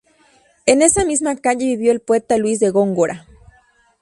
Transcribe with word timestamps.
En 0.65 0.81
esa 0.81 1.05
misma 1.05 1.35
calle 1.35 1.65
vivió 1.67 1.91
el 1.91 2.01
poeta 2.01 2.37
Luis 2.39 2.59
de 2.59 2.71
Góngora. 2.71 3.27